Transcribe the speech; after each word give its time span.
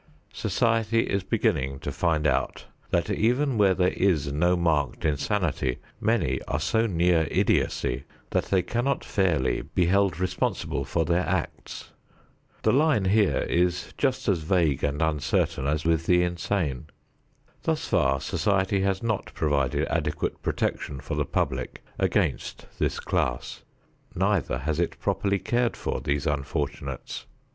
Society 0.33 1.01
is 1.01 1.21
beginning 1.21 1.77
to 1.81 1.91
find 1.91 2.25
out 2.25 2.65
that 2.89 3.11
even 3.11 3.55
where 3.55 3.75
there 3.75 3.91
is 3.95 4.33
no 4.33 4.57
marked 4.57 5.05
insanity, 5.05 5.77
many 5.99 6.41
are 6.47 6.59
so 6.59 6.87
near 6.87 7.27
idiocy 7.29 8.05
that 8.31 8.45
they 8.45 8.63
cannot 8.63 9.05
fairly 9.05 9.61
be 9.61 9.85
held 9.85 10.19
responsible 10.19 10.83
for 10.83 11.05
their 11.05 11.21
acts. 11.29 11.91
The 12.63 12.71
line 12.73 13.05
here 13.05 13.41
is 13.47 13.93
just 13.95 14.27
as 14.27 14.39
vague 14.39 14.83
and 14.83 15.03
uncertain 15.03 15.67
as 15.67 15.85
with 15.85 16.07
the 16.07 16.23
insane. 16.23 16.87
Thus 17.61 17.87
far, 17.87 18.19
society 18.21 18.81
has 18.81 19.03
not 19.03 19.31
provided 19.35 19.87
adequate 19.87 20.41
protection 20.41 20.99
for 20.99 21.13
the 21.13 21.25
public 21.25 21.83
against 21.99 22.65
this 22.79 22.99
class; 22.99 23.61
neither 24.15 24.57
has 24.57 24.79
it 24.79 24.99
properly 24.99 25.37
cared 25.37 25.77
for 25.77 26.01
these 26.01 26.25
unfortunates. 26.25 27.27